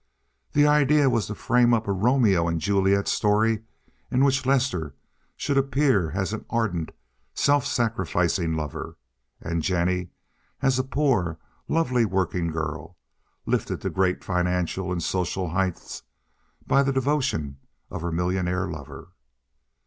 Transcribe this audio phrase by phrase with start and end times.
[0.53, 3.61] The idea was to frame up a Romeo and Juliet story
[4.09, 4.95] in which Lester
[5.37, 6.91] should appear as an ardent,
[7.35, 8.97] self sacrificing lover,
[9.41, 10.09] and Jennie
[10.59, 11.37] as a poor and
[11.75, 12.97] lovely working girl,
[13.45, 16.01] lifted to great financial and social heights
[16.65, 17.57] by the devotion
[17.91, 19.09] of her millionaire lover.